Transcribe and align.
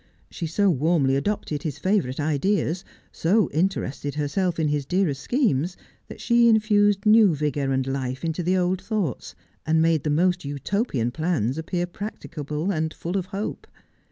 She 0.31 0.47
so 0.47 0.67
warmly 0.71 1.15
adopted 1.15 1.61
his 1.61 1.77
favourite 1.77 2.19
ideas, 2.19 2.83
so 3.11 3.51
interested 3.51 4.15
herself 4.15 4.59
in 4.59 4.69
his 4.69 4.83
dearest 4.87 5.21
schemes, 5.21 5.77
that 6.07 6.19
she 6.19 6.49
infused 6.49 7.05
new 7.05 7.35
vigour 7.35 7.71
and 7.71 7.85
life 7.85 8.25
into 8.25 8.41
the 8.41 8.57
old 8.57 8.81
thoughts, 8.81 9.35
and 9.63 9.79
made 9.79 10.01
the 10.03 10.09
most 10.09 10.43
Utopian 10.43 11.11
plans 11.11 11.59
appear 11.59 11.85
practicable 11.85 12.71
and 12.71 12.91
full 12.95 13.15
of 13.15 13.27
hope. 13.27 13.67